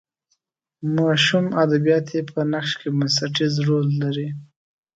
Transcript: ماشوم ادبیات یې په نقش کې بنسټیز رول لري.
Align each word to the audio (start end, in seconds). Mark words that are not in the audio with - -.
ماشوم 0.95 1.45
ادبیات 1.63 2.05
یې 2.15 2.21
په 2.31 2.39
نقش 2.51 2.71
کې 2.79 2.89
بنسټیز 2.97 3.53
رول 3.67 3.87
لري. 4.01 4.27